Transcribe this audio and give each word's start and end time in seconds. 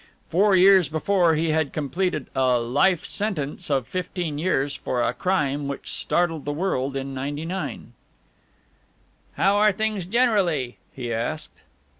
Four 0.29 0.55
years 0.55 0.89
before 0.89 1.35
he 1.35 1.51
had 1.51 1.71
completed 1.73 2.25
a 2.33 2.57
"life 2.57 3.05
sentence" 3.05 3.69
of 3.69 3.87
fifteen 3.87 4.39
years 4.39 4.73
for 4.73 5.03
a 5.03 5.13
crime 5.13 5.67
which 5.67 5.81
had 5.83 5.91
startled 5.95 6.43
the 6.43 6.51
world 6.51 6.95
in 6.97 7.13
'99. 7.13 7.93
"How 9.33 9.57
are 9.57 9.71
things 9.71 10.07
generally?" 10.07 10.79
he 10.91 11.13
asked. 11.13 11.61